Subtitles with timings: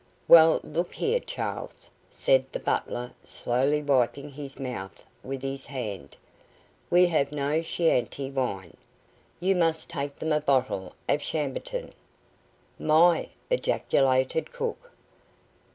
[0.27, 6.17] "Well, look here, Charles," said the butler, slowly wiping his mouth with his hand,
[6.89, 8.77] "We have no Chianti wine.
[9.39, 11.91] You must take them a bottle of Chambertin."
[12.79, 14.91] "My!" ejaculated cook.